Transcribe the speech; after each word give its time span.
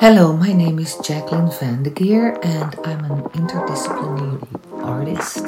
Hello, 0.00 0.32
my 0.32 0.52
name 0.52 0.78
is 0.78 0.96
Jacqueline 0.98 1.50
van 1.50 1.82
de 1.82 1.90
Geer 1.90 2.38
and 2.44 2.76
I'm 2.84 3.04
an 3.04 3.22
interdisciplinary 3.34 4.46
artist. 4.84 5.44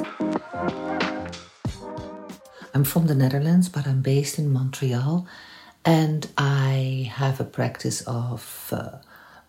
I'm 2.74 2.82
from 2.82 3.06
the 3.06 3.14
Netherlands, 3.14 3.68
but 3.68 3.86
I'm 3.86 4.02
based 4.02 4.40
in 4.40 4.52
Montreal 4.52 5.24
and 5.84 6.26
I 6.36 7.12
have 7.14 7.38
a 7.38 7.44
practice 7.44 8.00
of 8.08 8.72
uh, 8.72 8.98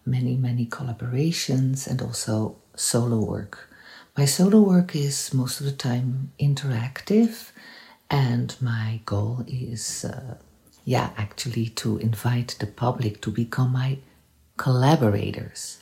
many, 0.06 0.36
many 0.36 0.68
collaborations 0.68 1.88
and 1.88 2.00
also 2.00 2.58
solo 2.76 3.18
work. 3.26 3.70
My 4.16 4.26
solo 4.26 4.62
work 4.62 4.96
is 4.96 5.34
most 5.34 5.60
of 5.62 5.66
the 5.66 5.72
time 5.72 6.32
interactive, 6.40 7.50
and 8.12 8.56
my 8.62 9.02
goal 9.08 9.44
is, 9.48 10.06
uh, 10.06 10.38
yeah, 10.86 11.10
actually 11.18 11.70
to 11.70 11.98
invite 11.98 12.56
the 12.60 12.68
public 12.68 13.20
to 13.22 13.32
become 13.32 13.72
my 13.72 13.98
collaborators. 14.62 15.80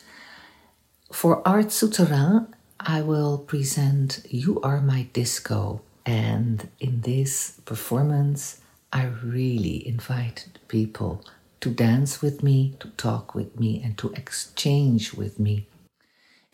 For 1.11 1.45
Art 1.45 1.69
Souterrain, 1.69 2.47
I 2.79 3.01
will 3.01 3.37
present 3.37 4.21
You 4.29 4.61
Are 4.61 4.79
My 4.79 5.01
Disco, 5.11 5.81
and 6.05 6.69
in 6.79 7.01
this 7.01 7.59
performance, 7.65 8.61
I 8.93 9.03
really 9.21 9.85
invite 9.85 10.47
people 10.69 11.25
to 11.59 11.69
dance 11.71 12.21
with 12.21 12.41
me, 12.41 12.75
to 12.79 12.87
talk 12.91 13.35
with 13.35 13.59
me, 13.59 13.81
and 13.83 13.97
to 13.97 14.13
exchange 14.13 15.13
with 15.13 15.39
me. 15.39 15.67